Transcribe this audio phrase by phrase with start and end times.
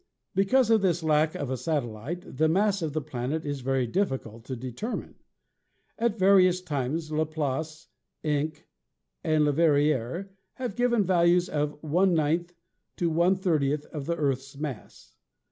[0.33, 4.43] Because o^ this lack of a satellite the mass of the planet is very difficult
[4.45, 5.13] to determine.
[5.99, 7.87] At various times Laplace,
[8.25, 8.63] Encke
[9.23, 12.49] and Leverrier have given values from 1/9
[12.97, 15.13] to 1/30 of the Earth's mass.